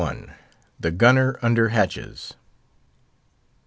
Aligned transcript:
THE 0.79 0.89
GUNNER 0.89 1.37
UNDER 1.43 1.69
HATCHES. 1.69 2.33